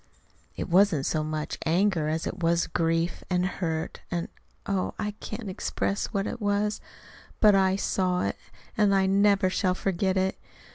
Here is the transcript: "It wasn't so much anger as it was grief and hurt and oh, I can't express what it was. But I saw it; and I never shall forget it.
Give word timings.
"It 0.55 0.67
wasn't 0.67 1.05
so 1.05 1.23
much 1.23 1.59
anger 1.63 2.07
as 2.07 2.25
it 2.25 2.41
was 2.41 2.65
grief 2.65 3.23
and 3.29 3.45
hurt 3.45 4.01
and 4.09 4.29
oh, 4.65 4.95
I 4.97 5.11
can't 5.19 5.47
express 5.47 6.07
what 6.07 6.25
it 6.25 6.41
was. 6.41 6.81
But 7.39 7.53
I 7.53 7.75
saw 7.75 8.23
it; 8.23 8.37
and 8.75 8.95
I 8.95 9.05
never 9.05 9.47
shall 9.51 9.75
forget 9.75 10.17
it. 10.17 10.39